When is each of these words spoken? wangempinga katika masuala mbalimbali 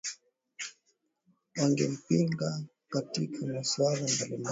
wangempinga 1.57 2.61
katika 2.89 3.45
masuala 3.45 4.01
mbalimbali 4.17 4.49